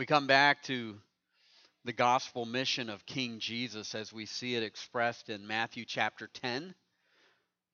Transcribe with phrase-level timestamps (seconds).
[0.00, 0.96] We come back to
[1.84, 6.74] the gospel mission of King Jesus as we see it expressed in Matthew chapter 10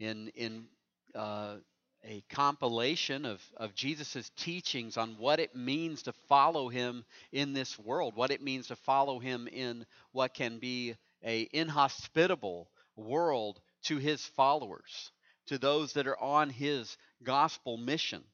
[0.00, 0.66] in, in
[1.14, 1.58] uh,
[2.02, 7.78] a compilation of, of Jesus' teachings on what it means to follow him in this
[7.78, 13.98] world, what it means to follow him in what can be a inhospitable world to
[13.98, 15.12] his followers,
[15.46, 18.24] to those that are on his gospel mission.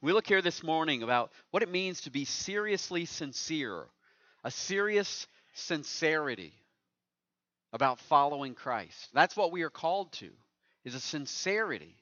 [0.00, 3.86] We look here this morning about what it means to be seriously sincere,
[4.44, 6.52] a serious sincerity
[7.72, 9.08] about following Christ.
[9.12, 10.30] That's what we are called to,
[10.84, 11.94] is a sincerity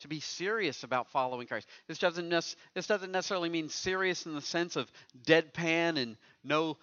[0.00, 1.68] to be serious about following Christ.
[1.88, 4.90] This doesn't this doesn't necessarily mean serious in the sense of
[5.24, 6.76] deadpan and no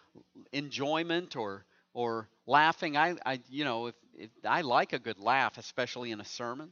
[0.51, 2.97] enjoyment or or laughing.
[2.97, 6.71] I, I you know, if, if I like a good laugh, especially in a sermon.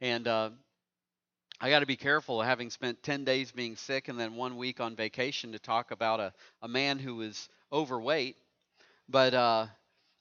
[0.00, 0.50] And uh,
[1.64, 4.80] I got to be careful, having spent 10 days being sick and then one week
[4.80, 8.34] on vacation, to talk about a, a man who was overweight.
[9.08, 9.66] But uh,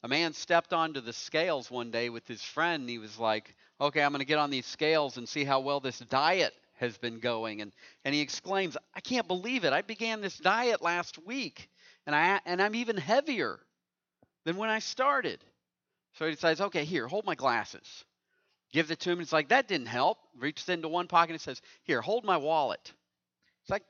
[0.03, 3.56] a man stepped onto the scales one day with his friend, and he was like,
[3.81, 6.95] Okay, I'm going to get on these scales and see how well this diet has
[7.00, 7.62] been going.
[7.62, 7.72] And,
[8.06, 9.73] and he exclaims, I can't believe it.
[9.73, 11.72] I began this diet last week,
[12.06, 13.59] and, I, and I'm even heavier
[14.45, 15.44] than when I started.
[16.19, 18.06] So he decides, Okay, here, hold my glasses
[18.72, 19.19] gives it to him.
[19.19, 20.17] It's like, that didn't help.
[20.38, 22.94] Reaches into one pocket and says, Here, hold my wallet.
[23.63, 23.83] It's like,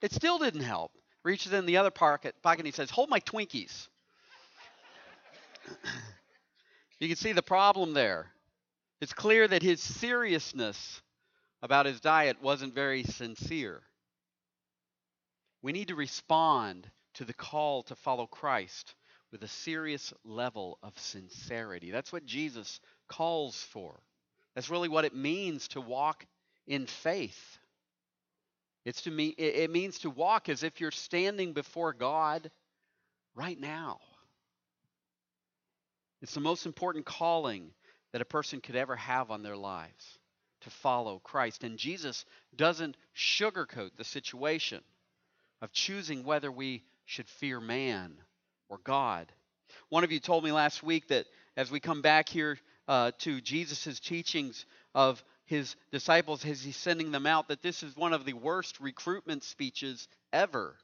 [0.00, 0.92] it still didn't help.
[1.24, 3.88] Reaches in the other pocket, pocket and he says, Hold my Twinkies.
[7.00, 8.26] you can see the problem there.
[9.00, 11.02] It's clear that his seriousness
[11.62, 13.82] about his diet wasn't very sincere.
[15.62, 18.94] We need to respond to the call to follow Christ
[19.32, 21.90] with a serious level of sincerity.
[21.90, 24.00] That's what Jesus calls for.
[24.58, 26.26] That's really what it means to walk
[26.66, 27.58] in faith.
[28.84, 32.50] It's to me it means to walk as if you're standing before God
[33.36, 34.00] right now.
[36.22, 37.70] It's the most important calling
[38.12, 40.18] that a person could ever have on their lives
[40.62, 41.62] to follow Christ.
[41.62, 42.24] And Jesus
[42.56, 44.80] doesn't sugarcoat the situation
[45.62, 48.16] of choosing whether we should fear man
[48.68, 49.30] or God.
[49.88, 51.26] One of you told me last week that
[51.56, 52.58] as we come back here
[52.88, 57.96] uh, to Jesus' teachings of his disciples as he's sending them out that this is
[57.96, 60.76] one of the worst recruitment speeches ever.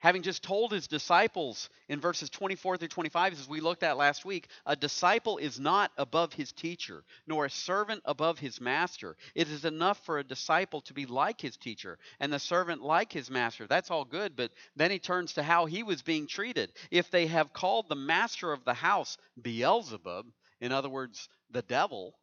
[0.00, 4.24] Having just told his disciples in verses 24 through 25, as we looked at last
[4.24, 9.16] week, a disciple is not above his teacher, nor a servant above his master.
[9.34, 13.12] It is enough for a disciple to be like his teacher, and the servant like
[13.12, 13.66] his master.
[13.66, 16.72] That's all good, but then he turns to how he was being treated.
[16.90, 20.26] If they have called the master of the house Beelzebub,
[20.62, 22.14] in other words, the devil,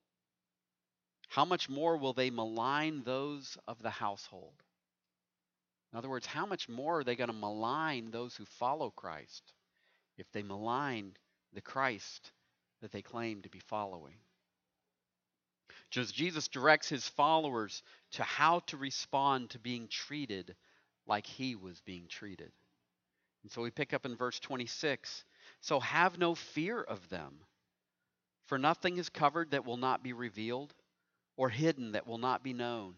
[1.30, 4.64] how much more will they malign those of the household?
[5.98, 9.52] In other words, how much more are they going to malign those who follow Christ
[10.20, 11.18] if they malign
[11.54, 12.34] the Christ
[12.82, 14.14] that they claim to be following?
[15.90, 17.82] Just Jesus directs his followers
[18.12, 20.56] to how to respond to being treated
[21.08, 22.52] like he was being treated.
[23.42, 25.26] And so we pick up in verse 26
[25.62, 27.40] So have no fear of them,
[28.46, 30.76] for nothing is covered that will not be revealed,
[31.38, 32.98] or hidden that will not be known.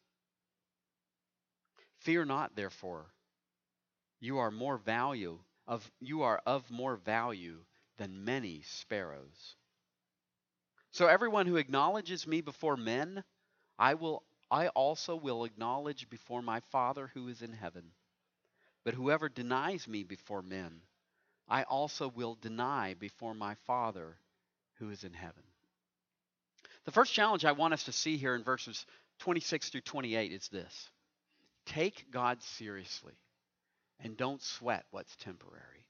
[2.01, 3.05] Fear not, therefore.
[4.19, 7.63] You are more value of you are of more value
[7.97, 9.55] than many sparrows.
[10.91, 13.23] So everyone who acknowledges me before men,
[13.77, 17.91] I will I also will acknowledge before my Father who is in heaven.
[18.83, 20.81] But whoever denies me before men,
[21.47, 24.17] I also will deny before my Father
[24.79, 25.43] who is in heaven.
[26.85, 28.85] The first challenge I want us to see here in verses
[29.19, 30.89] 26 through 28 is this
[31.65, 33.13] Take God seriously
[33.99, 35.85] and don't sweat what's temporary.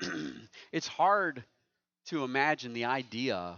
[0.72, 1.44] it's hard
[2.06, 3.56] to imagine the idea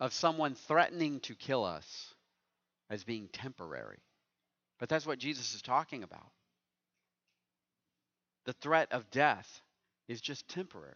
[0.00, 2.14] of someone threatening to kill us
[2.90, 3.98] as being temporary.
[4.78, 6.30] But that's what Jesus is talking about.
[8.44, 9.60] The threat of death
[10.08, 10.94] is just temporary.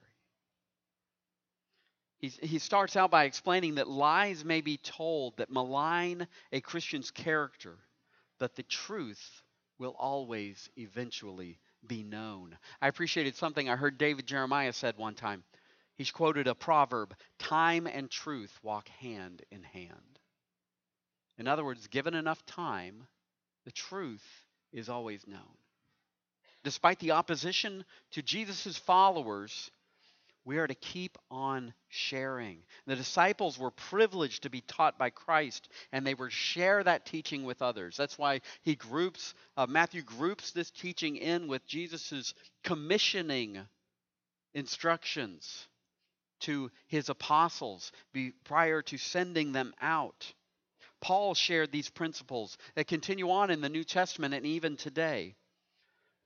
[2.18, 7.10] He's, he starts out by explaining that lies may be told that malign a Christian's
[7.10, 7.78] character
[8.40, 9.42] but the truth
[9.78, 12.58] will always eventually be known.
[12.82, 15.44] I appreciated something I heard David Jeremiah said one time.
[15.94, 20.18] He's quoted a proverb time and truth walk hand in hand.
[21.38, 23.06] In other words, given enough time,
[23.64, 24.26] the truth
[24.72, 25.56] is always known.
[26.64, 29.70] Despite the opposition to Jesus' followers,
[30.50, 32.58] we are to keep on sharing.
[32.84, 37.44] The disciples were privileged to be taught by Christ, and they were share that teaching
[37.44, 37.96] with others.
[37.96, 43.60] That's why he groups, uh, Matthew groups this teaching in with Jesus' commissioning
[44.52, 45.68] instructions
[46.40, 47.92] to his apostles
[48.42, 50.34] prior to sending them out.
[51.00, 55.36] Paul shared these principles that continue on in the New Testament and even today.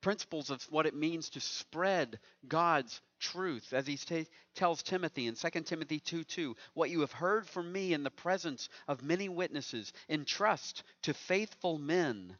[0.00, 2.18] Principles of what it means to spread
[2.48, 6.56] God's truth, as he t- tells Timothy in 2 Timothy 2 2.
[6.74, 11.78] What you have heard from me in the presence of many witnesses, entrust to faithful
[11.78, 12.36] men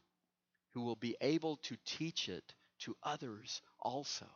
[0.73, 4.27] who will be able to teach it to others also.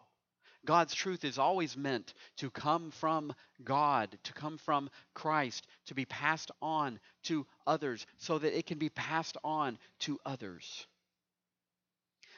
[0.66, 6.06] God's truth is always meant to come from God, to come from Christ, to be
[6.06, 10.88] passed on to others, so that it can be passed on to others.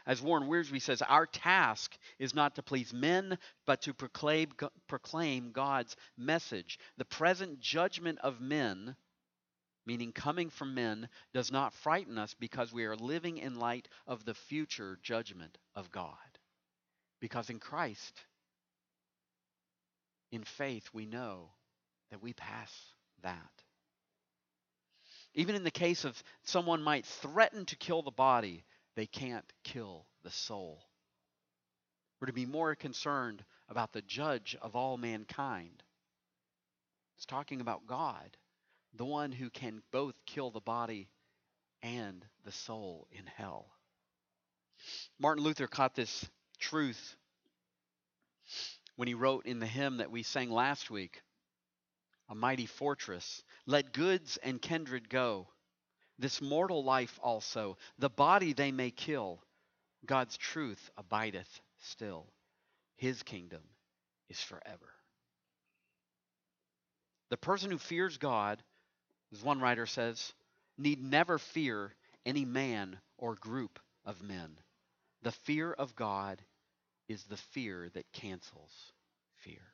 [0.06, 4.50] As Warren Wiersbe says, our task is not to please men, but to proclaim,
[4.88, 6.80] proclaim God's message.
[6.98, 8.95] The present judgment of men,
[9.86, 14.25] meaning coming from men, does not frighten us because we are living in light of
[14.25, 16.15] the future judgment of God.
[17.19, 18.19] Because in Christ,
[20.31, 21.50] in faith, we know
[22.09, 22.74] that we pass
[23.21, 23.63] that.
[25.33, 28.65] Even in the case of someone might threaten to kill the body,
[29.01, 30.80] they can't kill the soul.
[32.19, 35.81] We're to be more concerned about the judge of all mankind.
[37.18, 38.38] It's talking about God,
[38.94, 41.09] the one who can both kill the body
[41.81, 43.71] and the soul in hell.
[45.18, 47.15] Martin Luther caught this truth
[48.98, 51.24] when he wrote in the hymn that we sang last week
[52.30, 55.48] A mighty fortress, let goods and kindred go.
[56.21, 59.41] This mortal life also, the body they may kill.
[60.06, 62.27] God's truth abideth still.
[62.95, 63.63] His kingdom
[64.29, 64.94] is forever.
[67.31, 68.62] The person who fears God,
[69.33, 70.31] as one writer says,
[70.77, 74.59] need never fear any man or group of men.
[75.24, 76.39] The fear of God
[77.07, 78.91] is the fear that cancels
[79.38, 79.74] fear.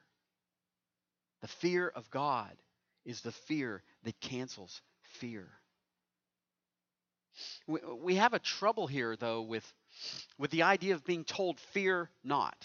[1.42, 2.56] The fear of God
[3.04, 5.50] is the fear that cancels fear.
[7.68, 9.66] We, we have a trouble here, though, with,
[10.38, 12.58] with the idea of being told, fear not.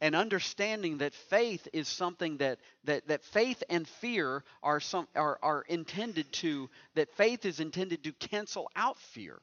[0.00, 5.38] And understanding that faith is something that, that, that faith and fear are, some, are,
[5.42, 9.38] are intended to, that faith is intended to cancel out fear.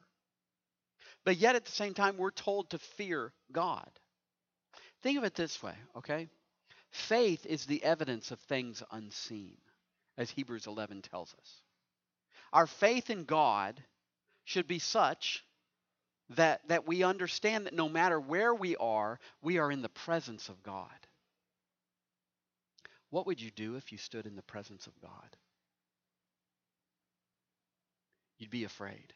[1.24, 3.88] But yet at the same time, we're told to fear God.
[5.02, 6.28] Think of it this way, okay?
[6.90, 9.58] Faith is the evidence of things unseen,
[10.16, 11.62] as Hebrews 11 tells us.
[12.52, 13.82] Our faith in God
[14.44, 15.44] should be such
[16.30, 20.48] that, that we understand that no matter where we are, we are in the presence
[20.48, 20.88] of God.
[23.10, 25.36] What would you do if you stood in the presence of God?
[28.38, 29.14] You'd be afraid.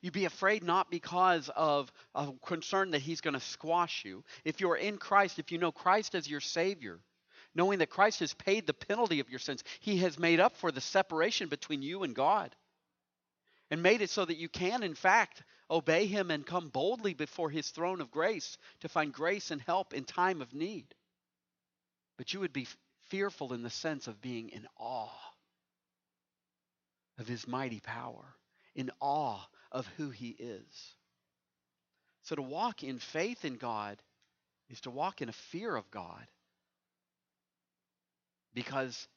[0.00, 4.24] You'd be afraid not because of a concern that he's going to squash you.
[4.44, 6.98] If you're in Christ, if you know Christ as your Savior,
[7.54, 10.72] knowing that Christ has paid the penalty of your sins, he has made up for
[10.72, 12.54] the separation between you and God
[13.70, 17.50] and made it so that you can, in fact, obey him and come boldly before
[17.50, 20.94] his throne of grace to find grace and help in time of need.
[22.18, 22.68] But you would be
[23.08, 25.08] fearful in the sense of being in awe
[27.18, 28.24] of his mighty power,
[28.74, 29.40] in awe
[29.70, 30.94] of who he is.
[32.24, 34.02] So to walk in faith in God
[34.68, 36.26] is to walk in a fear of God
[38.54, 39.08] because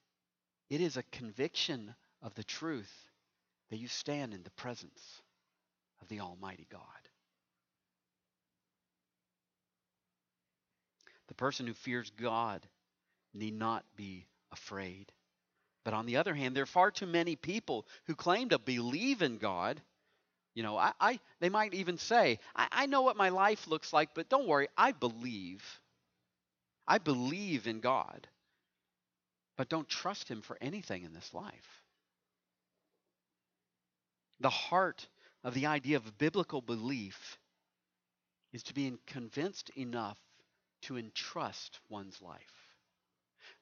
[0.70, 2.94] it is a conviction of the truth
[3.70, 5.22] that you stand in the presence
[6.02, 6.82] of the Almighty God.
[11.28, 12.66] The person who fears God
[13.34, 15.12] need not be afraid.
[15.84, 19.22] But on the other hand, there are far too many people who claim to believe
[19.22, 19.82] in God
[20.56, 23.92] you know, I, I they might even say, I, I know what my life looks
[23.92, 25.64] like, but don't worry, I believe.
[26.88, 28.28] I believe in God.
[29.58, 31.84] But don't trust him for anything in this life.
[34.40, 35.08] The heart
[35.44, 37.38] of the idea of biblical belief
[38.52, 40.18] is to be convinced enough
[40.84, 42.76] to entrust one's life.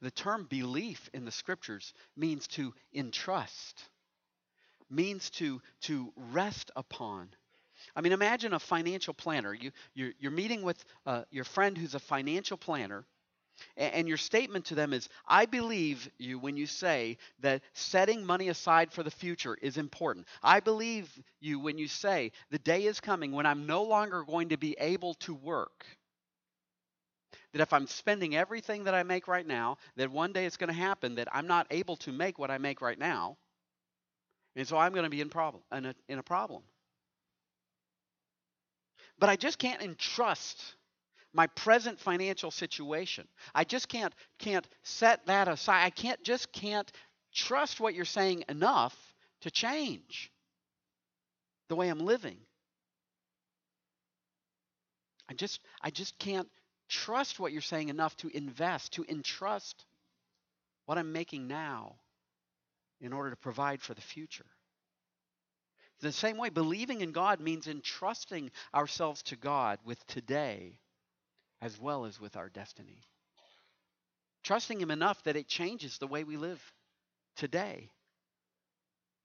[0.02, 3.90] The term belief in the scriptures means to entrust
[4.90, 7.30] means to, to rest upon.
[7.96, 9.54] I mean, imagine a financial planner.
[9.54, 13.06] You, you're, you're meeting with uh, your friend who's a financial planner,
[13.77, 18.50] and, your statement to them is I believe you when you say that setting money
[18.50, 20.27] aside for the future is important.
[20.41, 24.50] I believe you when you say the day is coming when I'm no longer going
[24.50, 25.86] to be able to work.
[27.53, 30.69] That if I'm spending everything that I make right now, that one day it's going
[30.69, 33.38] to happen that I'm not able to make what I make right now.
[34.55, 36.63] And so I'm going to be in problem in a, in a problem.
[39.19, 40.75] But I just can't entrust
[41.34, 43.28] my present financial situation.
[43.54, 45.84] I just can't can't set that aside.
[45.84, 46.90] I can't just can't
[47.34, 48.96] trust what you're saying enough
[49.42, 50.32] to change
[51.70, 52.38] the way I'm living.
[55.28, 56.48] I just I just can't
[56.88, 59.86] trust what you're saying enough to invest, to entrust
[60.86, 61.96] what I'm making now
[63.02, 64.46] in order to provide for the future.
[66.02, 70.80] The same way, believing in God means entrusting ourselves to God with today
[71.63, 73.00] as well as with our destiny.
[74.43, 76.62] Trusting Him enough that it changes the way we live
[77.38, 77.89] today.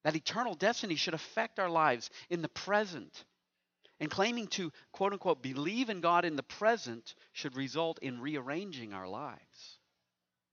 [0.04, 3.24] That eternal destiny should affect our lives in the present.
[3.98, 8.94] And claiming to, quote unquote, believe in God in the present should result in rearranging
[8.94, 9.78] our lives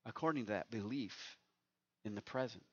[0.07, 1.37] according to that belief
[2.03, 2.63] in the present.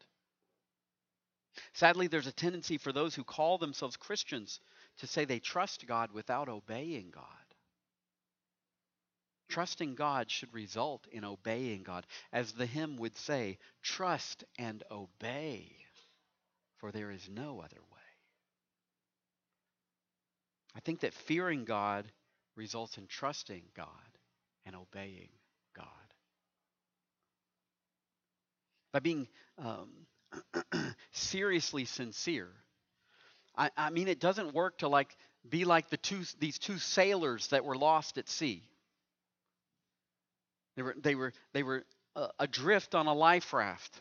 [1.74, 4.60] Sadly, there's a tendency for those who call themselves Christians
[4.98, 7.41] to say they trust God without obeying God.
[9.52, 12.06] Trusting God should result in obeying God.
[12.32, 15.76] As the hymn would say, trust and obey,
[16.78, 18.00] for there is no other way.
[20.74, 22.10] I think that fearing God
[22.56, 23.86] results in trusting God
[24.64, 25.28] and obeying
[25.76, 25.86] God.
[28.90, 29.28] By being
[29.58, 29.90] um,
[31.12, 32.48] seriously sincere.
[33.54, 35.14] I, I mean, it doesn't work to like
[35.46, 38.66] be like the two these two sailors that were lost at sea.
[40.76, 41.84] They were they were they were
[42.16, 44.00] uh, adrift on a life raft.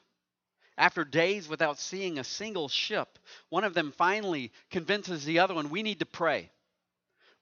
[0.77, 5.69] After days without seeing a single ship, one of them finally convinces the other one,
[5.69, 6.49] "We need to pray.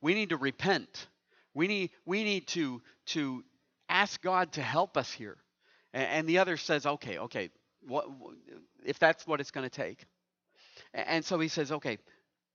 [0.02, 1.08] We need to repent.
[1.54, 3.44] We need we need to to
[3.88, 5.38] ask God to help us here."
[5.94, 7.50] And, and the other says, "Okay, okay,
[7.82, 8.08] what,
[8.86, 10.06] if that's what it's going to take.
[10.94, 11.98] And so he says, okay,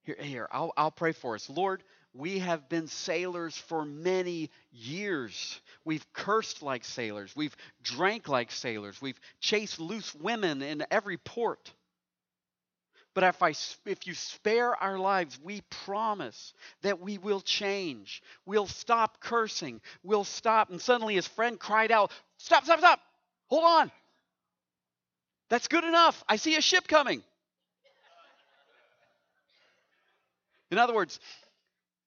[0.05, 1.51] here, here I'll, I'll pray for us.
[1.51, 1.83] Lord,
[2.13, 5.61] we have been sailors for many years.
[5.85, 7.35] We've cursed like sailors.
[7.35, 9.03] We've drank like sailors.
[9.03, 11.73] We've chased loose women in every port.
[13.15, 13.55] But if, I,
[13.87, 18.23] if you spare our lives, we promise that we will change.
[18.45, 19.81] We'll stop cursing.
[20.03, 20.71] We'll stop.
[20.71, 23.01] And suddenly his friend cried out, Stop, stop, stop.
[23.49, 23.93] Hold on.
[25.49, 26.25] That's good enough.
[26.29, 27.23] I see a ship coming.
[30.71, 31.21] In other words,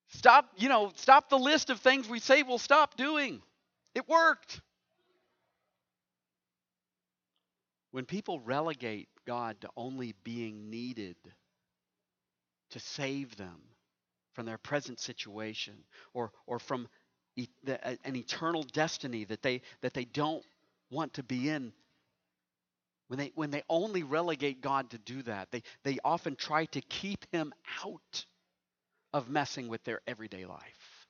[0.10, 3.42] stop, you know, stop the list of things we say we'll stop doing.
[3.96, 4.62] It worked.
[7.92, 11.16] When people relegate God to only being needed
[12.72, 13.62] to save them
[14.34, 15.74] from their present situation
[16.14, 16.88] or, or from
[17.36, 20.44] e- the, an eternal destiny that they, that they don't
[20.92, 21.74] want to be in,
[23.08, 26.82] when they, when they only relegate God to do that, they, they often try to
[26.82, 28.26] keep him out
[29.14, 31.08] of messing with their everyday life.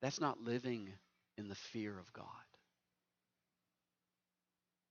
[0.00, 0.92] That's not living
[1.36, 2.24] in the fear of God.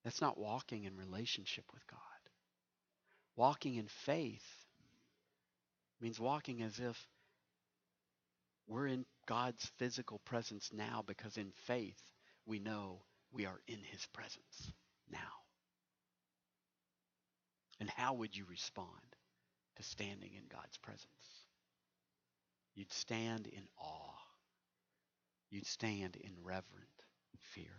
[0.04, 2.00] That's not walking in relationship with God.
[3.36, 4.66] Walking in faith
[6.02, 6.98] means walking as if
[8.68, 12.02] we're in God's physical presence now because in faith
[12.46, 13.02] we know
[13.32, 14.74] we are in his presence
[15.12, 15.18] now.
[17.80, 19.17] And how would you respond
[19.78, 21.08] to standing in God's presence?
[22.76, 24.14] You'd stand in awe.
[25.50, 26.88] You'd stand in reverent
[27.54, 27.72] fear.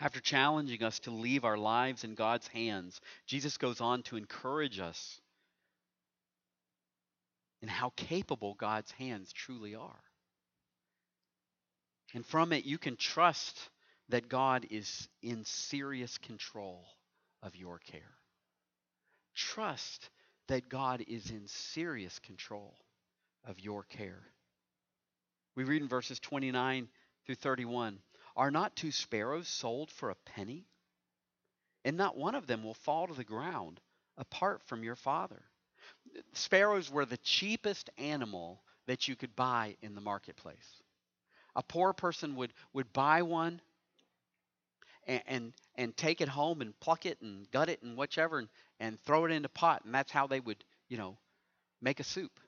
[0.00, 4.80] After challenging us to leave our lives in God's hands, Jesus goes on to encourage
[4.80, 5.20] us
[7.60, 10.02] in how capable God's hands truly are.
[12.14, 13.58] And from it, you can trust
[14.08, 16.84] that God is in serious control
[17.42, 18.19] of your care.
[19.34, 20.10] Trust
[20.48, 22.76] that God is in serious control
[23.44, 24.22] of your care.
[25.54, 26.88] We read in verses 29
[27.26, 27.98] through 31
[28.36, 30.66] Are not two sparrows sold for a penny?
[31.84, 33.80] And not one of them will fall to the ground
[34.18, 35.42] apart from your Father.
[36.34, 40.82] Sparrows were the cheapest animal that you could buy in the marketplace.
[41.56, 43.60] A poor person would, would buy one
[45.06, 48.48] and, and, and take it home and pluck it and gut it and whichever and,
[48.80, 49.84] and throw it in a pot.
[49.84, 51.16] And that's how they would, you know,
[51.80, 52.40] make a soup.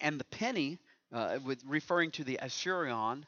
[0.00, 0.78] And the penny,
[1.12, 3.24] uh, with referring to the assarion,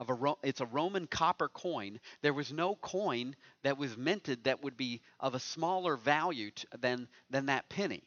[0.00, 2.00] of a it's a Roman copper coin.
[2.20, 7.08] There was no coin that was minted that would be of a smaller value than
[7.30, 8.02] than that penny.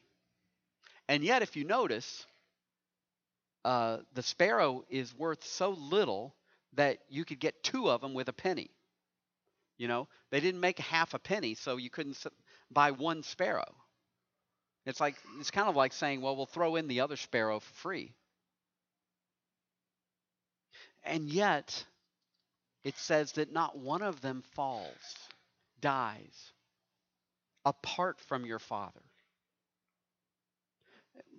[1.07, 2.27] And yet, if you notice,
[3.63, 6.35] uh, the sparrow is worth so little
[6.73, 8.69] that you could get two of them with a penny.
[9.77, 12.17] You know, they didn't make half a penny, so you couldn't
[12.71, 13.75] buy one sparrow.
[14.85, 17.73] It's like it's kind of like saying, well, we'll throw in the other sparrow for
[17.73, 18.13] free.
[21.03, 21.85] And yet,
[22.83, 25.15] it says that not one of them falls,
[25.81, 26.53] dies,
[27.65, 29.01] apart from your Father.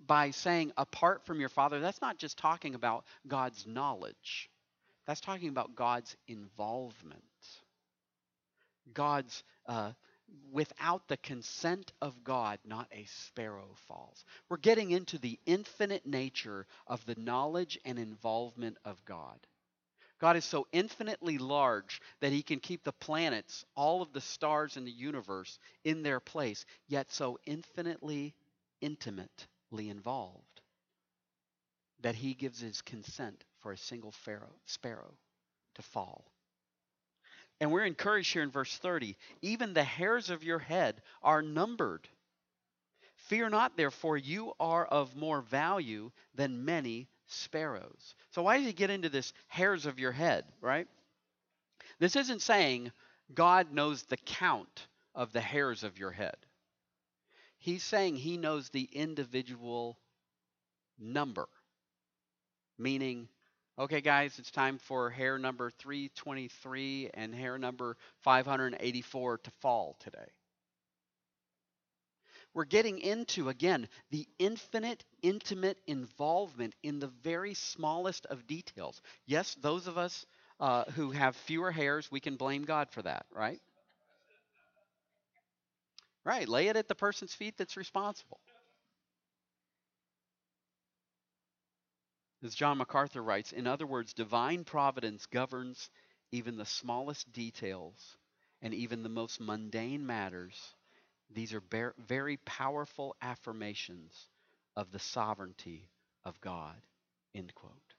[0.05, 4.49] By saying apart from your Father, that's not just talking about God's knowledge,
[5.05, 7.23] that's talking about God's involvement.
[8.93, 9.93] God's, uh,
[10.51, 14.25] without the consent of God, not a sparrow falls.
[14.49, 19.39] We're getting into the infinite nature of the knowledge and involvement of God.
[20.19, 24.75] God is so infinitely large that he can keep the planets, all of the stars
[24.75, 28.35] in the universe, in their place, yet so infinitely,
[28.81, 30.61] intimately involved
[32.01, 35.13] that he gives his consent for a single pharaoh, sparrow
[35.75, 36.25] to fall.
[37.59, 42.07] And we're encouraged here in verse 30 even the hairs of your head are numbered.
[43.15, 48.15] Fear not, therefore, you are of more value than many sparrows.
[48.31, 50.87] So, why does he get into this hairs of your head, right?
[51.99, 52.91] This isn't saying
[53.33, 56.37] God knows the count of the hairs of your head.
[57.59, 59.99] He's saying he knows the individual
[60.97, 61.47] number,
[62.77, 63.27] meaning,
[63.79, 70.27] okay, guys, it's time for hair number 323 and hair number 584 to fall today
[72.53, 79.01] we're getting into, again, the infinite, intimate involvement in the very smallest of details.
[79.25, 80.25] Yes, those of us
[80.59, 83.61] uh, who have fewer hairs, we can blame God for that, right?
[86.25, 88.39] Right, lay it at the person's feet that's responsible.
[92.43, 95.89] As John MacArthur writes, in other words, divine providence governs
[96.31, 98.17] even the smallest details
[98.61, 100.75] and even the most mundane matters
[101.31, 101.63] these are
[101.97, 104.29] very powerful affirmations
[104.75, 105.89] of the sovereignty
[106.23, 106.81] of God.
[107.35, 107.93] End quote.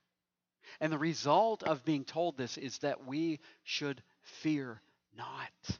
[0.80, 4.82] And the result of being told this is that we should fear
[5.16, 5.78] not.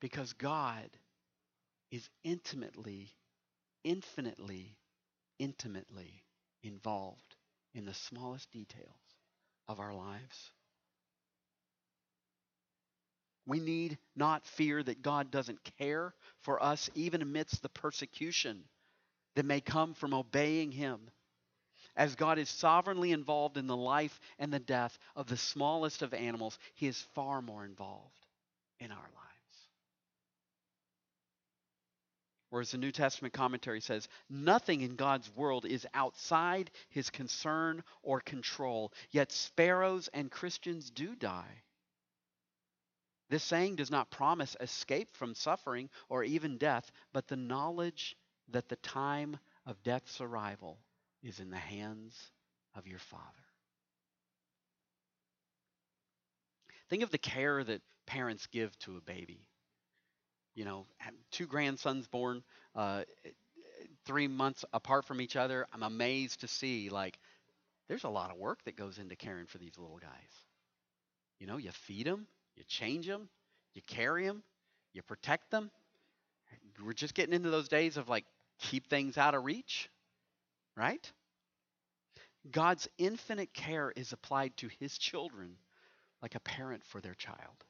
[0.00, 0.88] Because God
[1.90, 3.10] is intimately,
[3.82, 4.76] infinitely,
[5.38, 6.24] intimately
[6.62, 7.33] involved
[7.74, 8.88] in the smallest details
[9.68, 10.50] of our lives.
[13.46, 18.64] We need not fear that God doesn't care for us, even amidst the persecution
[19.34, 21.00] that may come from obeying Him.
[21.96, 26.14] As God is sovereignly involved in the life and the death of the smallest of
[26.14, 28.26] animals, He is far more involved
[28.80, 29.23] in our lives.
[32.54, 38.20] Whereas the New Testament commentary says, nothing in God's world is outside His concern or
[38.20, 41.64] control, yet sparrows and Christians do die.
[43.28, 48.16] This saying does not promise escape from suffering or even death, but the knowledge
[48.50, 49.36] that the time
[49.66, 50.78] of death's arrival
[51.24, 52.30] is in the hands
[52.76, 53.24] of your Father.
[56.88, 59.48] Think of the care that parents give to a baby.
[60.54, 60.86] You know,
[61.30, 62.42] two grandsons born
[62.76, 63.02] uh,
[64.04, 65.66] three months apart from each other.
[65.72, 67.18] I'm amazed to see, like,
[67.88, 70.10] there's a lot of work that goes into caring for these little guys.
[71.40, 73.28] You know, you feed them, you change them,
[73.74, 74.42] you carry them,
[74.92, 75.70] you protect them.
[76.84, 78.24] We're just getting into those days of like
[78.58, 79.88] keep things out of reach,
[80.76, 81.12] right?
[82.50, 85.56] God's infinite care is applied to his children
[86.22, 87.64] like a parent for their child.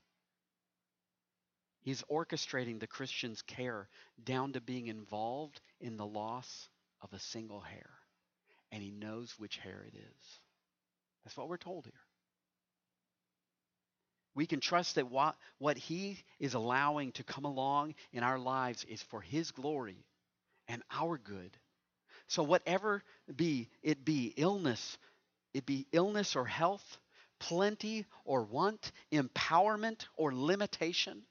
[1.84, 3.88] He's orchestrating the Christian's care
[4.24, 6.68] down to being involved in the loss
[7.02, 7.90] of a single hair.
[8.72, 10.40] And he knows which hair it is.
[11.24, 11.92] That's what we're told here.
[14.34, 18.84] We can trust that what, what He is allowing to come along in our lives
[18.84, 20.04] is for His glory
[20.66, 21.56] and our good.
[22.26, 23.02] So, whatever
[23.36, 24.98] be it be illness,
[25.52, 26.98] it be illness or health,
[27.38, 31.22] plenty or want, empowerment or limitation,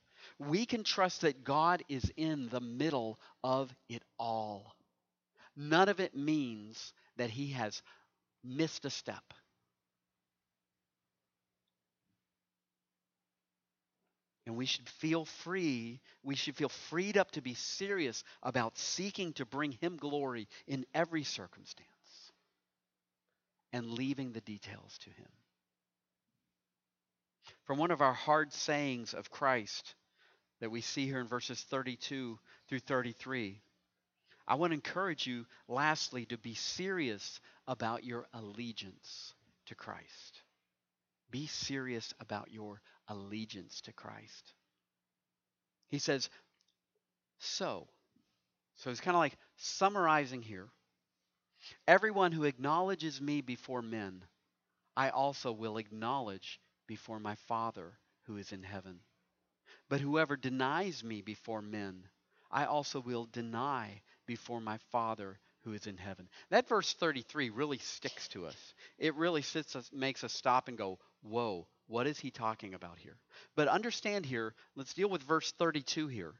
[0.47, 4.75] we can trust that God is in the middle of it all.
[5.55, 7.81] None of it means that He has
[8.43, 9.23] missed a step.
[14.45, 19.31] And we should feel free, we should feel freed up to be serious about seeking
[19.33, 21.87] to bring Him glory in every circumstance
[23.71, 25.29] and leaving the details to Him.
[27.65, 29.95] From one of our hard sayings of Christ
[30.63, 33.59] that we see here in verses 32 through 33,
[34.47, 39.33] I want to encourage you, lastly, to be serious about your allegiance
[39.65, 40.41] to Christ.
[41.31, 44.53] Be serious about your allegiance to Christ.
[45.89, 46.29] He says,
[47.39, 47.89] so.
[48.77, 50.69] So he's kind of like summarizing here.
[51.89, 54.23] Everyone who acknowledges me before men,
[54.95, 59.01] I also will acknowledge before my Father who is in heaven.
[59.93, 62.05] But whoever denies me before men,
[62.49, 66.29] I also will deny before my Father who is in heaven.
[66.49, 68.73] That verse 33 really sticks to us.
[68.97, 72.97] It really sits us, makes us stop and go, whoa, what is he talking about
[72.97, 73.17] here?
[73.55, 76.33] But understand here, let's deal with verse 32 here.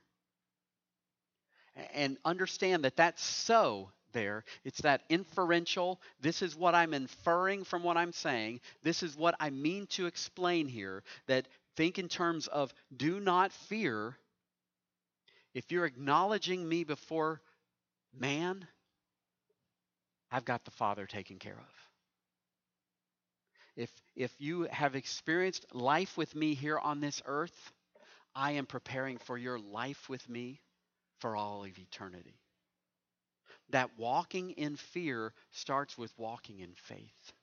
[1.94, 4.46] And understand that that's so there.
[4.64, 6.02] It's that inferential.
[6.22, 8.62] This is what I'm inferring from what I'm saying.
[8.82, 11.04] This is what I mean to explain here.
[11.28, 14.18] That think in terms of do not fear.
[15.54, 17.42] If you're acknowledging me before
[18.18, 18.68] man,
[20.32, 21.84] I've got the Father taken care of.
[23.76, 27.72] If, if you have experienced life with me here on this earth,
[28.36, 30.62] I am preparing for your life with me
[31.20, 32.40] for all of eternity.
[33.70, 37.34] That walking in fear starts with walking in faith.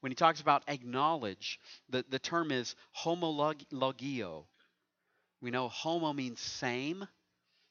[0.00, 4.44] When he talks about acknowledge, the, the term is homologio.
[5.40, 7.06] We know homo means same.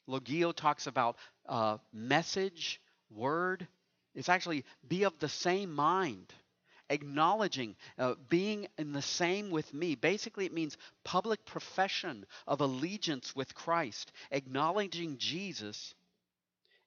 [0.07, 3.67] Logio talks about uh, message, word,
[4.15, 6.33] it's actually be of the same mind,
[6.89, 9.95] acknowledging, uh, being in the same with me.
[9.95, 15.93] Basically, it means public profession of allegiance with Christ, acknowledging Jesus.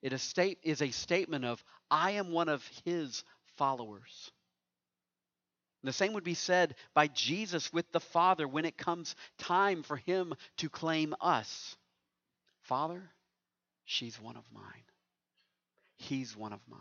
[0.01, 3.25] It is, state, is a statement of, I am one of his
[3.57, 4.33] followers.
[5.85, 9.97] The same would be said by Jesus with the Father when it comes time for
[9.97, 11.77] him to claim us.
[12.63, 13.03] Father,
[13.85, 14.65] she's one of mine.
[15.97, 16.81] He's one of mine.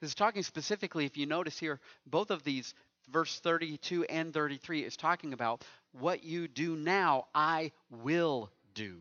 [0.00, 2.74] This is talking specifically, if you notice here, both of these,
[3.10, 9.00] verse 32 and 33, is talking about what you do now, I will do.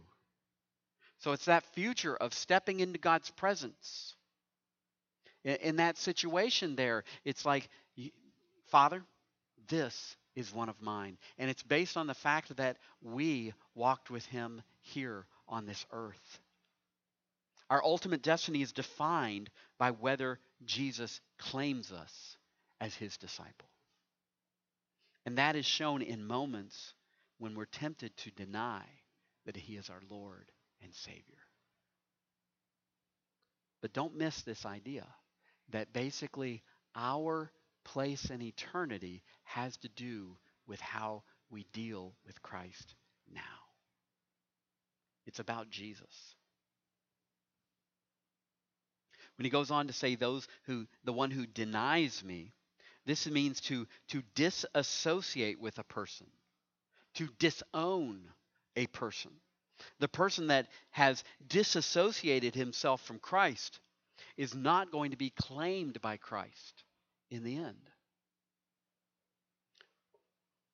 [1.19, 4.15] So it's that future of stepping into God's presence.
[5.43, 7.69] In, in that situation, there, it's like,
[8.73, 9.03] Father,
[9.67, 11.19] this is one of mine.
[11.37, 16.39] And it's based on the fact that we walked with Him here on this earth.
[17.69, 22.35] Our ultimate destiny is defined by whether Jesus claims us
[22.81, 23.69] as his disciple.
[25.27, 26.95] And that is shown in moments
[27.37, 28.81] when we're tempted to deny
[29.45, 31.43] that he is our Lord and Savior.
[33.83, 35.05] But don't miss this idea
[35.69, 36.63] that basically
[36.95, 37.51] our
[37.83, 42.95] place in eternity has to do with how we deal with Christ
[43.31, 43.41] now.
[45.25, 46.35] It's about Jesus.
[49.37, 52.53] When he goes on to say those who the one who denies me,
[53.05, 56.27] this means to to disassociate with a person,
[57.15, 58.21] to disown
[58.75, 59.31] a person.
[59.99, 63.79] The person that has disassociated himself from Christ
[64.37, 66.82] is not going to be claimed by Christ
[67.33, 67.89] in the end.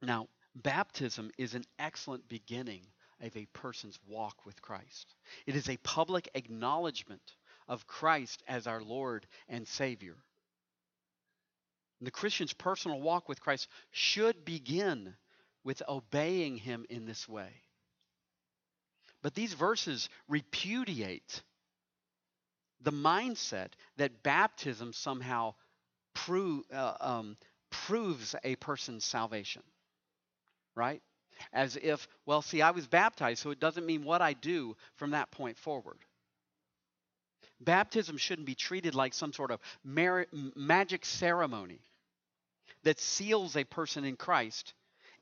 [0.02, 2.82] Now, baptism is an excellent beginning
[3.22, 5.16] of a person's walk with Christ.
[5.46, 7.36] It is a public acknowledgement
[7.68, 10.16] of Christ as our Lord and Savior.
[12.02, 15.16] The Christian's personal walk with Christ should begin
[15.64, 17.52] with obeying Him in this way.
[19.22, 21.42] But these verses repudiate
[22.82, 25.56] the mindset that baptism somehow
[26.26, 27.38] prove, uh, um,
[27.70, 29.64] proves a person's salvation.
[30.76, 31.02] Right?
[31.54, 35.12] As if, well, see, I was baptized, so it doesn't mean what I do from
[35.12, 35.98] that point forward.
[37.62, 41.82] Baptism shouldn't be treated like some sort of magic ceremony
[42.84, 44.74] that seals a person in Christ,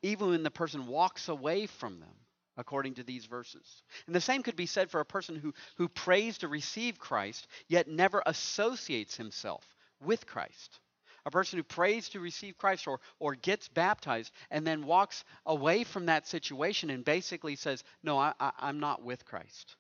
[0.04, 2.16] even when the person walks away from them,
[2.56, 3.82] according to these verses.
[4.06, 7.48] And the same could be said for a person who, who prays to receive Christ,
[7.68, 9.64] yet never associates himself
[10.04, 10.80] with Christ.
[11.28, 15.84] A person who prays to receive Christ or, or gets baptized and then walks away
[15.84, 19.76] from that situation and basically says, No, I, I, I'm not with Christ.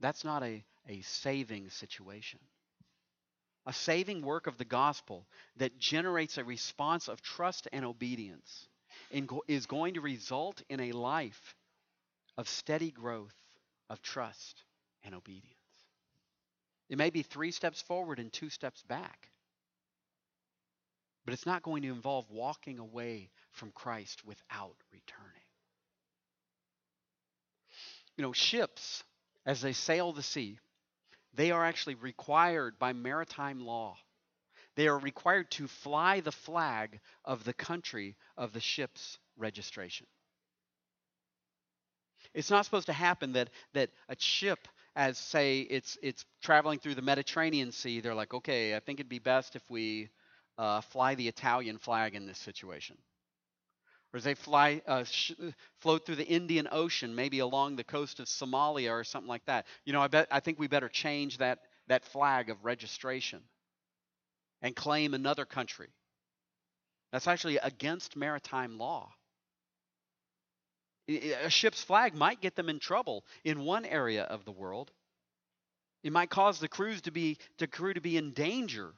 [0.00, 2.40] That's not a, a saving situation.
[3.66, 8.68] a saving work of the gospel that generates a response of trust and obedience
[9.12, 11.56] and is going to result in a life
[12.38, 13.36] of steady growth
[13.90, 14.64] of trust
[15.04, 15.59] and obedience.
[16.90, 19.30] It may be three steps forward and two steps back,
[21.24, 25.42] but it's not going to involve walking away from Christ without returning.
[28.16, 29.04] You know, ships,
[29.46, 30.58] as they sail the sea,
[31.32, 33.96] they are actually required by maritime law.
[34.74, 40.08] They are required to fly the flag of the country of the ship's registration.
[42.34, 46.94] It's not supposed to happen that, that a ship, as say it's it's traveling through
[46.96, 50.10] the Mediterranean Sea, they're like, okay, I think it'd be best if we
[50.58, 52.96] uh, fly the Italian flag in this situation.
[54.12, 55.32] Or as they fly, uh, sh-
[55.78, 59.66] float through the Indian Ocean, maybe along the coast of Somalia or something like that.
[59.84, 63.42] You know, I bet I think we better change that that flag of registration
[64.62, 65.92] and claim another country.
[67.12, 69.14] That's actually against maritime law.
[71.16, 74.92] A ship's flag might get them in trouble in one area of the world.
[76.02, 78.94] It might cause the crews to be the crew to be in danger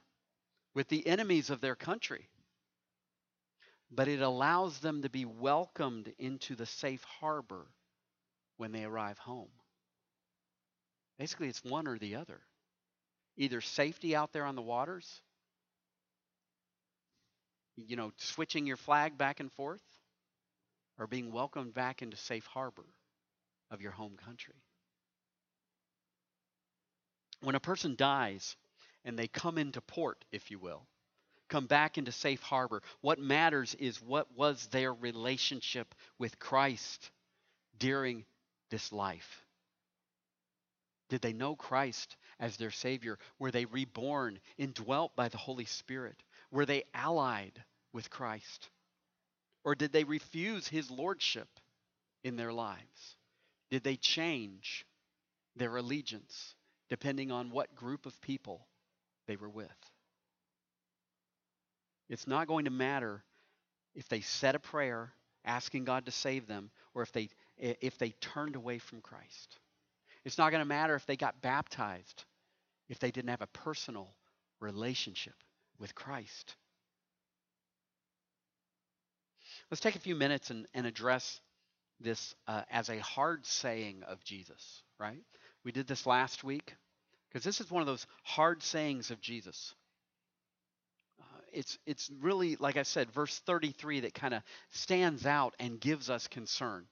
[0.75, 2.29] with the enemies of their country
[3.95, 7.67] but it allows them to be welcomed into the safe harbor
[8.57, 9.51] when they arrive home.
[11.19, 12.41] Basically, it's one or the other
[13.37, 15.23] either safety out there on the waters,
[17.77, 19.83] you know, switching your flag back and forth,
[20.99, 22.87] or being welcomed back into safe harbor
[23.71, 24.55] of your home country.
[27.41, 28.57] When a person dies
[29.05, 30.87] and they come into port, if you will,
[31.49, 32.83] come back into safe harbor.
[33.01, 37.11] What matters is what was their relationship with Christ
[37.79, 38.25] during
[38.71, 39.45] this life.
[41.11, 43.19] Did they know Christ as their Savior?
[43.39, 46.23] Were they reborn, indwelt by the Holy Spirit?
[46.51, 48.71] Were they allied with Christ?
[49.65, 51.49] Or did they refuse His Lordship
[52.25, 53.17] in their lives?
[53.71, 54.85] Did they change
[55.57, 56.55] their allegiance
[56.89, 58.67] depending on what group of people
[59.27, 59.71] they were with?
[62.09, 63.23] It's not going to matter
[63.95, 65.13] if they said a prayer
[65.45, 69.59] asking God to save them or if they if they turned away from Christ.
[70.25, 72.25] It's not going to matter if they got baptized
[72.89, 74.15] if they didn't have a personal
[74.61, 75.35] relationship
[75.79, 76.57] with Christ.
[79.73, 81.41] Let's take a few minutes and, and address
[81.99, 85.25] this uh, as a hard saying of Jesus, right?
[85.65, 86.75] We did this last week
[87.29, 89.75] because this is one of those hard sayings of Jesus
[91.53, 96.11] it's it's really like I said, verse 33 that kind of stands out and gives
[96.11, 96.87] us concern.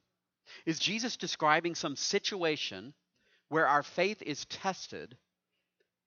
[0.66, 2.92] Is Jesus describing some situation
[3.48, 5.16] where our faith is tested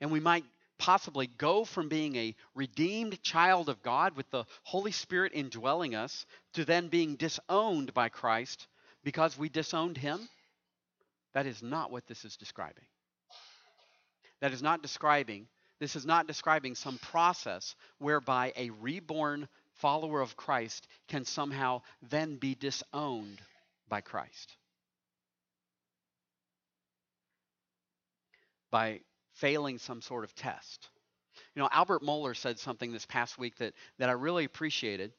[0.02, 0.46] and we might
[0.84, 6.26] possibly go from being a redeemed child of God with the Holy Spirit indwelling us
[6.56, 8.68] to then being disowned by Christ
[9.02, 10.28] because we disowned him?
[11.34, 12.84] That is not what this is describing.
[14.42, 15.48] That is not describing
[15.80, 22.36] this is not describing some process whereby a reborn follower of Christ can somehow then
[22.38, 23.42] be disowned
[23.90, 24.56] by Christ.
[28.70, 29.02] By
[29.34, 30.90] failing some sort of test.
[31.56, 35.12] You know, Albert Mohler said something this past week that, that I really appreciated.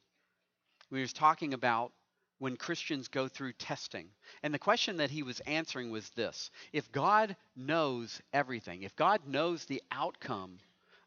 [0.89, 1.91] He was talking about
[2.39, 4.09] when Christians go through testing.
[4.43, 9.21] And the question that he was answering was this If God knows everything, if God
[9.27, 10.59] knows the outcome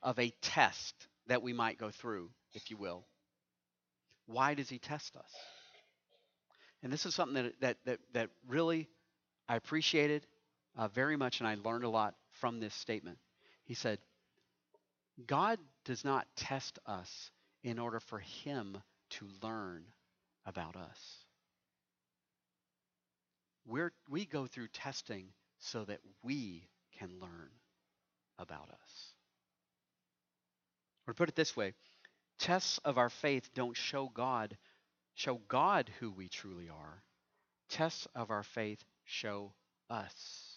[0.03, 0.94] of a test
[1.27, 3.07] that we might go through, if you will,
[4.27, 5.33] why does he test us?
[6.83, 8.88] And this is something that, that, that, that really
[9.49, 10.27] I appreciated
[10.77, 13.18] uh, very much, and I learned a lot from this statement.
[13.64, 13.98] He said,
[15.27, 17.31] God does not test us
[17.62, 18.79] in order for him
[19.11, 19.85] to learn
[20.46, 21.24] about us.
[23.66, 25.27] We're, we go through testing
[25.59, 27.51] so that we can learn
[28.38, 29.12] about us.
[31.07, 31.74] Or put it this way,
[32.38, 34.57] tests of our faith don't show God,
[35.14, 37.03] show God who we truly are.
[37.68, 39.53] Tests of our faith show
[39.90, 40.47] us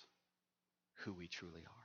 [1.02, 1.82] who we truly are.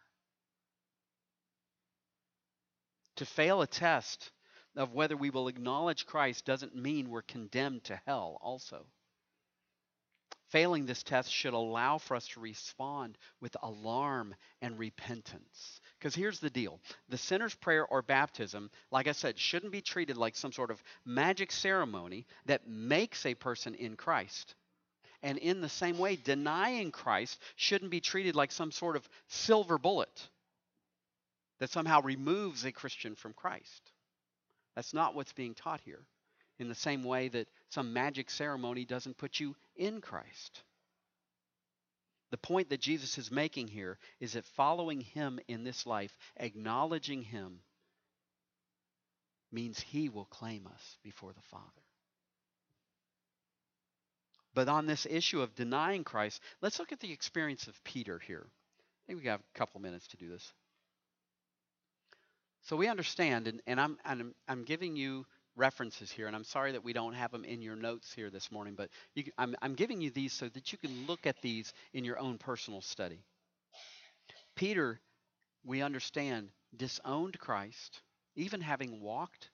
[3.16, 4.30] To fail a test
[4.76, 8.86] of whether we will acknowledge Christ doesn't mean we're condemned to hell, also.
[10.50, 15.80] Failing this test should allow for us to respond with alarm and repentance.
[15.98, 20.16] Because here's the deal the sinner's prayer or baptism, like I said, shouldn't be treated
[20.16, 24.54] like some sort of magic ceremony that makes a person in Christ.
[25.22, 29.78] And in the same way, denying Christ shouldn't be treated like some sort of silver
[29.78, 30.28] bullet
[31.58, 33.92] that somehow removes a Christian from Christ.
[34.74, 36.04] That's not what's being taught here.
[36.58, 40.62] In the same way that some magic ceremony doesn't put you in Christ.
[42.30, 47.22] The point that Jesus is making here is that following him in this life, acknowledging
[47.22, 47.60] him,
[49.52, 51.85] means he will claim us before the Father.
[54.56, 58.46] But on this issue of denying Christ, let's look at the experience of Peter here.
[58.48, 60.50] I think we have a couple minutes to do this.
[62.62, 66.72] So we understand, and, and I'm, I'm, I'm giving you references here, and I'm sorry
[66.72, 69.74] that we don't have them in your notes here this morning, but you, I'm, I'm
[69.74, 73.20] giving you these so that you can look at these in your own personal study.
[74.54, 74.98] Peter,
[75.66, 78.00] we understand, disowned Christ,
[78.36, 79.50] even having walked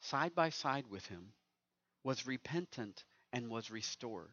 [0.00, 1.34] side by side with him,
[2.04, 4.32] was repentant and was restored.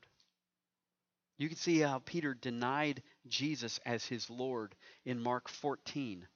[1.37, 6.27] You can see how Peter denied Jesus as his Lord in Mark 14,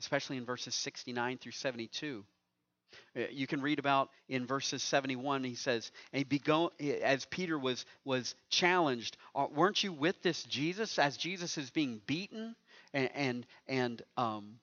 [0.00, 2.24] especially in verses 69 through 72.
[3.16, 5.90] Uh, you can read about in verses 71 he says
[6.28, 6.68] begun,
[7.02, 12.02] as peter was was challenged uh, weren't you with this jesus as jesus is being
[12.06, 12.54] beaten
[12.92, 14.58] and and and, um,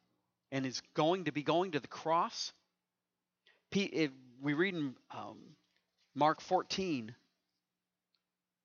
[0.52, 2.54] and is going to be going to the cross
[3.74, 5.38] we read in um,
[6.14, 7.16] mark 14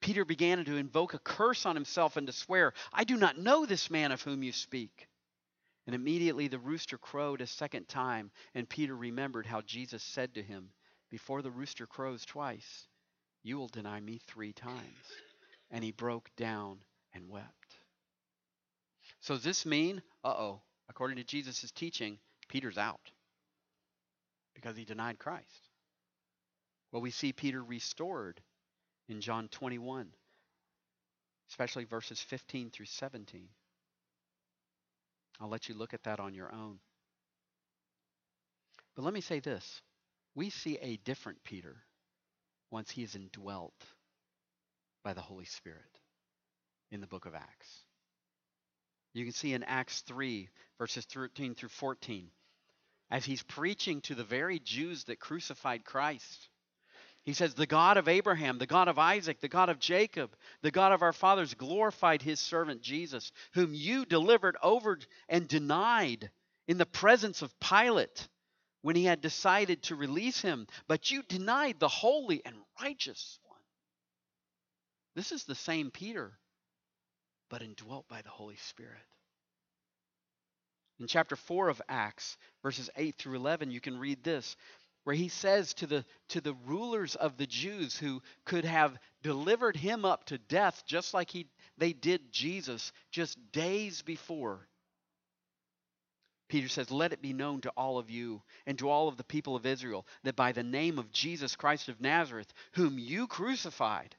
[0.04, 3.64] Peter began to invoke a curse on himself and to swear, I do not know
[3.64, 5.08] this man of whom you speak.
[5.86, 10.42] And immediately the rooster crowed a second time, and Peter remembered how Jesus said to
[10.42, 10.68] him,
[11.10, 12.86] Before the rooster crows twice,
[13.42, 15.06] you will deny me three times.
[15.70, 16.80] And he broke down
[17.14, 17.78] and wept.
[19.20, 23.10] So does this mean, uh oh, according to Jesus' teaching, Peter's out
[24.54, 25.70] because he denied Christ?
[26.92, 28.42] Well, we see Peter restored
[29.08, 30.08] in John 21,
[31.50, 33.48] especially verses 15 through 17.
[35.40, 36.78] I'll let you look at that on your own.
[38.94, 39.82] But let me say this
[40.34, 41.76] we see a different Peter
[42.70, 43.74] once he is indwelt
[45.04, 46.00] by the Holy Spirit
[46.90, 47.84] in the book of Acts.
[49.12, 52.28] You can see in Acts 3, verses 13 through 14,
[53.10, 56.48] as he's preaching to the very Jews that crucified Christ
[57.24, 60.70] he says, The God of Abraham, the God of Isaac, the God of Jacob, the
[60.70, 66.30] God of our fathers glorified his servant Jesus, whom you delivered over and denied
[66.68, 68.28] in the presence of Pilate
[68.82, 70.66] when he had decided to release him.
[70.86, 73.58] But you denied the holy and righteous one.
[75.14, 76.38] This is the same Peter,
[77.48, 79.00] but indwelt by the Holy Spirit.
[81.00, 84.56] In chapter 4 of Acts, verses 8 through 11, you can read this
[85.04, 89.76] where he says to the, to the rulers of the Jews who could have delivered
[89.76, 91.46] him up to death just like he,
[91.78, 94.66] they did Jesus just days before.
[96.48, 99.24] Peter says, Let it be known to all of you and to all of the
[99.24, 104.14] people of Israel that by the name of Jesus Christ of Nazareth, whom you crucified,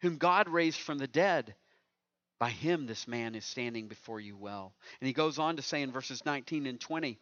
[0.00, 1.54] whom God raised from the dead,
[2.38, 4.74] by him this man is standing before you well.
[5.00, 7.18] And he goes on to say in verses 19 and 20,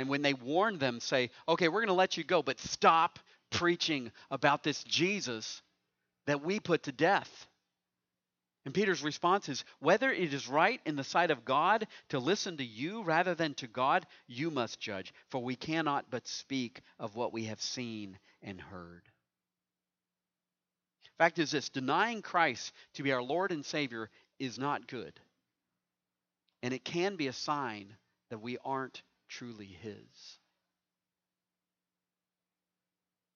[0.00, 3.18] and when they warn them, say, okay, we're going to let you go, but stop
[3.50, 5.60] preaching about this Jesus
[6.26, 7.46] that we put to death.
[8.64, 12.56] And Peter's response is whether it is right in the sight of God to listen
[12.56, 17.14] to you rather than to God, you must judge, for we cannot but speak of
[17.14, 19.02] what we have seen and heard.
[21.18, 24.08] Fact is this denying Christ to be our Lord and Savior
[24.38, 25.20] is not good.
[26.62, 27.96] And it can be a sign
[28.30, 30.38] that we aren't truly His.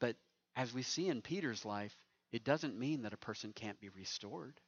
[0.01, 0.17] But
[0.55, 1.97] as we see in Peter's life,
[2.33, 4.61] it doesn't mean that a person can't be restored.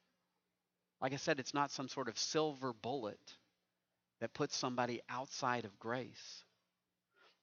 [1.01, 3.19] Like I said, it's not some sort of silver bullet
[4.19, 6.43] that puts somebody outside of grace.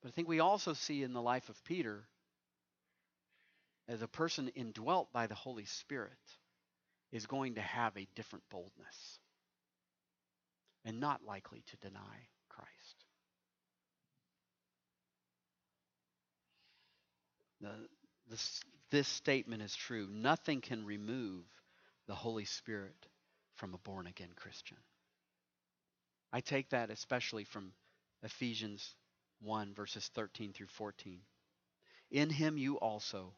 [0.02, 2.08] But I think we also see in the life of Peter
[3.86, 6.10] as a person indwelt by the Holy Spirit
[7.12, 9.20] is going to have a different boldness
[10.84, 12.28] and not likely to deny
[18.28, 18.60] this,
[18.90, 20.08] this statement is true.
[20.10, 21.44] Nothing can remove
[22.06, 23.06] the Holy Spirit
[23.56, 24.78] from a born again Christian.
[26.32, 27.72] I take that especially from
[28.22, 28.94] Ephesians
[29.42, 31.20] 1, verses 13 through 14.
[32.10, 33.32] In him you also,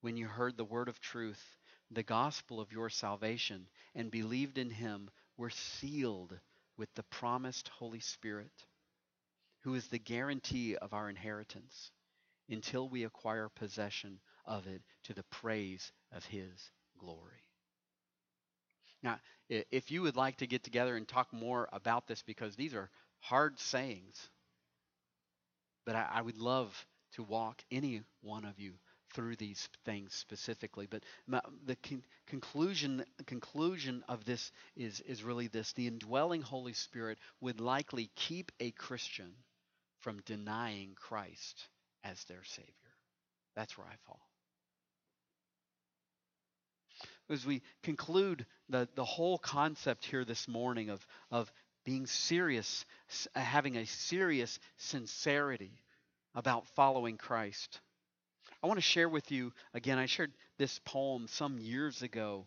[0.00, 1.42] when you heard the word of truth,
[1.90, 6.38] the gospel of your salvation, and believed in him, were sealed
[6.76, 8.66] with the promised Holy Spirit,
[9.62, 11.90] who is the guarantee of our inheritance
[12.50, 17.44] until we acquire possession of it to the praise of his glory.
[19.02, 22.74] Now, if you would like to get together and talk more about this, because these
[22.74, 22.90] are
[23.20, 24.28] hard sayings.
[25.86, 28.74] But I, I would love to walk any one of you
[29.14, 30.86] through these things specifically.
[30.86, 31.04] But
[31.64, 37.60] the con- conclusion conclusion of this is is really this: the indwelling Holy Spirit would
[37.60, 39.34] likely keep a Christian
[39.98, 41.68] from denying Christ
[42.04, 42.72] as their Savior.
[43.56, 44.20] That's where I fall.
[47.28, 51.52] As we conclude the, the whole concept here this morning of, of
[51.84, 52.84] being serious,
[53.34, 55.72] uh, having a serious sincerity
[56.34, 57.80] about following Christ.
[58.62, 59.98] I want to share with you again.
[59.98, 62.46] I shared this poem some years ago.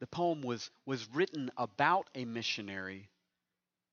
[0.00, 3.08] The poem was, was written about a missionary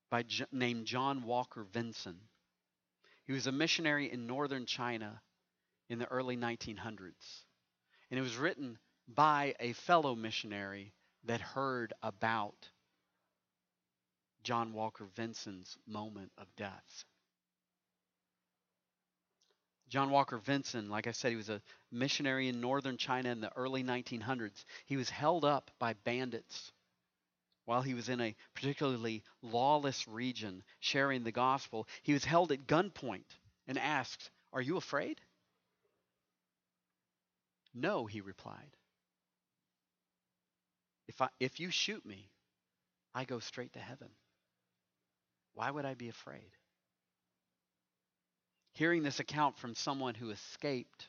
[0.09, 2.19] by, named John Walker Vinson.
[3.32, 5.22] He was a missionary in northern China
[5.88, 7.46] in the early 1900s.
[8.10, 8.78] And it was written
[9.08, 10.92] by a fellow missionary
[11.24, 12.68] that heard about
[14.44, 17.06] John Walker Vinson's moment of death.
[19.88, 23.56] John Walker Vinson, like I said, he was a missionary in northern China in the
[23.56, 24.66] early 1900s.
[24.88, 26.74] He was held up by bandits
[27.72, 31.88] while he was in a particularly lawless region sharing the gospel.
[32.03, 35.22] He was held at gunpoint and asked, Are you afraid?
[37.74, 38.76] No, he replied.
[41.07, 42.30] If, I, if you shoot me,
[43.15, 44.09] I go straight to heaven.
[45.53, 46.51] Why would I be afraid?
[48.74, 51.07] Hearing this account from someone who escaped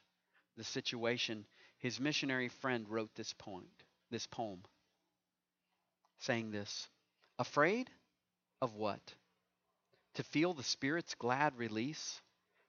[0.56, 1.44] the situation,
[1.78, 3.82] his missionary friend wrote this point,
[4.12, 4.62] this poem,
[6.22, 6.88] saying this
[7.38, 7.90] Afraid
[8.60, 9.14] of what?
[10.14, 12.20] To feel the Spirit's glad release,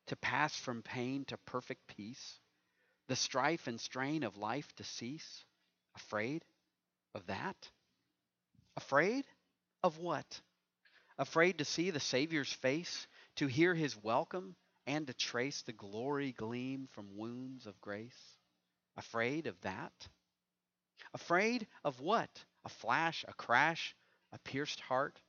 [0.08, 2.40] to pass from pain to perfect peace,
[3.08, 5.46] the strife and strain of life to cease?
[5.96, 6.44] Afraid
[7.14, 7.70] of that?
[8.76, 9.26] Afraid
[9.84, 10.42] of what?
[11.20, 14.56] Afraid to see the Savior's face, to hear his welcome,
[14.88, 18.38] and to trace the glory gleam from wounds of grace?
[18.98, 19.94] Afraid of that?
[21.14, 22.30] Afraid of what?
[22.66, 23.96] A flash, a crash,
[24.32, 25.20] a pierced heart,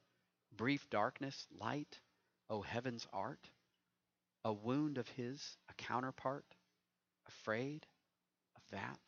[0.52, 2.00] brief darkness, light,
[2.48, 3.50] O heaven's art?
[4.44, 6.44] A wound of his, a counterpart?
[7.26, 7.86] Afraid
[8.56, 9.00] of that?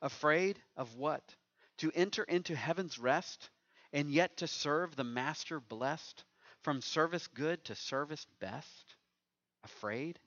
[0.00, 1.34] Afraid of what?
[1.78, 3.50] To enter into heaven's rest
[3.92, 6.24] and yet to serve the Master blessed,
[6.62, 8.94] from service good to service best?
[9.64, 10.18] Afraid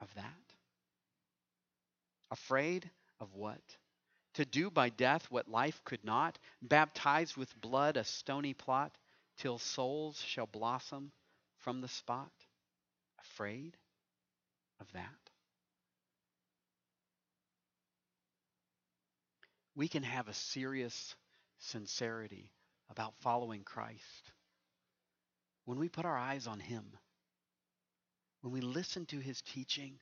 [0.00, 0.54] of that?
[2.30, 2.90] Afraid
[3.20, 3.62] of what?
[4.34, 8.96] To do by death what life could not, baptized with blood a stony plot,
[9.36, 11.12] till souls shall blossom
[11.58, 12.32] from the spot?
[13.20, 13.76] Afraid
[14.80, 15.30] of that?
[19.74, 21.14] We can have a serious
[21.58, 22.52] sincerity
[22.90, 24.32] about following Christ,
[25.64, 26.84] when we put our eyes on Him,
[28.42, 29.98] when we listen to His teaching,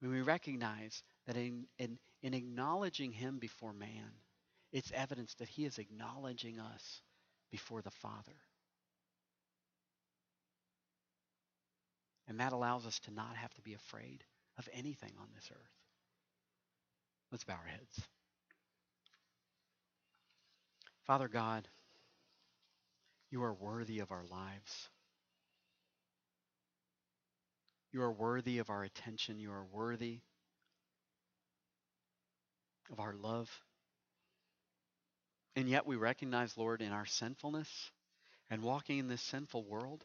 [0.00, 4.10] when we recognize that in, in, in acknowledging Him before man,
[4.72, 7.02] it's evidence that He is acknowledging us
[7.52, 8.32] before the Father.
[12.26, 14.24] And that allows us to not have to be afraid
[14.58, 15.58] of anything on this earth.
[17.30, 18.08] Let's bow our heads.
[21.06, 21.68] Father God,
[23.30, 24.88] you are worthy of our lives.
[27.92, 29.38] You are worthy of our attention.
[29.38, 30.20] You are worthy
[32.90, 33.50] of our love.
[35.56, 37.90] And yet we recognize, Lord, in our sinfulness
[38.50, 40.04] and walking in this sinful world,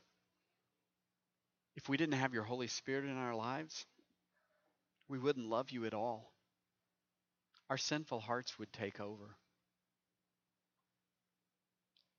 [1.75, 3.85] if we didn't have your Holy Spirit in our lives,
[5.07, 6.31] we wouldn't love you at all.
[7.69, 9.35] Our sinful hearts would take over.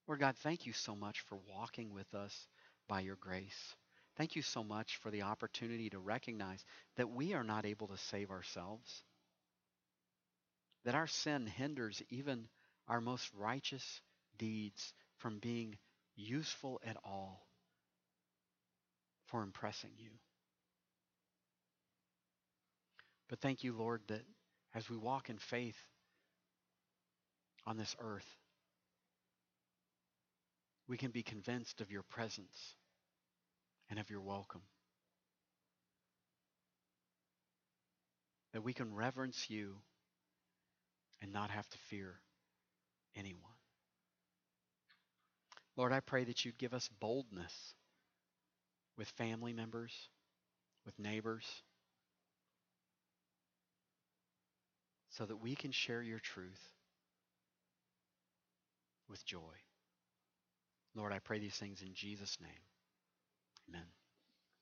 [0.07, 2.49] Lord God, thank you so much for walking with us
[2.89, 3.77] by your grace.
[4.17, 6.65] Thank you so much for the opportunity to recognize
[6.97, 9.05] that we are not able to save ourselves,
[10.85, 12.49] that our sin hinders even
[12.89, 14.01] our most righteous
[14.39, 15.77] deeds from being
[16.17, 17.47] useful at all
[19.27, 20.11] for impressing you.
[23.29, 24.25] But thank you, Lord, that
[24.75, 25.79] as we walk in faith
[27.67, 28.27] on this earth,
[30.89, 32.75] we can be convinced of your presence
[33.89, 34.63] and of your welcome.
[38.53, 39.77] That we can reverence you
[41.23, 42.15] and not have to fear
[43.17, 43.53] anyone.
[45.77, 47.75] Lord, I pray that you'd give us boldness
[48.97, 49.93] with family members,
[50.85, 51.47] with neighbors,
[55.11, 56.75] so that we can share your truth
[59.09, 59.39] with joy.
[60.95, 62.51] Lord, I pray these things in Jesus' name.
[63.69, 63.87] Amen.